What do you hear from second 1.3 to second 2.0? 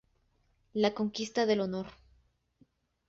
Del Honor